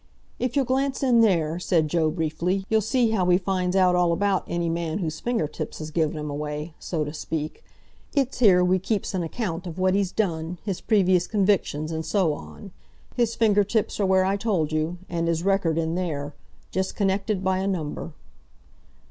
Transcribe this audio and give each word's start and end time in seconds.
"If 0.39 0.55
you'll 0.55 0.65
glance 0.65 1.03
in 1.03 1.21
there," 1.21 1.59
said 1.59 1.87
Joe 1.87 2.09
briefly, 2.09 2.65
"you'll 2.69 2.81
see 2.81 3.11
how 3.11 3.23
we 3.23 3.37
finds 3.37 3.75
out 3.75 3.93
all 3.93 4.11
about 4.11 4.43
any 4.47 4.67
man 4.67 4.97
whose 4.97 5.19
finger 5.19 5.47
tips 5.47 5.77
has 5.77 5.91
given 5.91 6.17
him 6.17 6.27
away, 6.27 6.73
so 6.79 7.03
to 7.03 7.13
speak. 7.13 7.63
It's 8.15 8.39
here 8.39 8.63
we 8.63 8.79
keeps 8.79 9.13
an 9.13 9.21
account 9.21 9.67
of 9.67 9.77
what 9.77 9.93
he's 9.93 10.11
done, 10.11 10.57
his 10.65 10.81
previous 10.81 11.27
convictions, 11.27 11.91
and 11.91 12.03
so 12.03 12.33
on. 12.33 12.71
His 13.15 13.35
finger 13.35 13.63
tips 13.63 13.99
are 13.99 14.05
where 14.07 14.25
I 14.25 14.37
told 14.37 14.71
you, 14.71 14.97
and 15.07 15.27
his 15.27 15.43
record 15.43 15.77
in 15.77 15.93
there—just 15.93 16.95
connected 16.95 17.43
by 17.43 17.59
a 17.59 17.67
number." 17.67 18.13